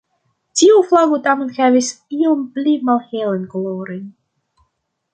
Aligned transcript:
Tiu 0.61 0.79
flago 0.91 1.19
tamen 1.27 1.51
havis 1.59 1.91
iom 2.21 2.43
pli 2.57 2.75
malhelajn 2.91 3.47
kolorojn. 3.55 4.05